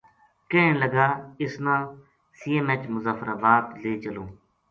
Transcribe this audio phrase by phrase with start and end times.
[0.49, 1.07] کہن لگا
[1.41, 1.75] اس نا
[2.37, 4.27] سی ایم ایچ مظفرآباد لے چلوں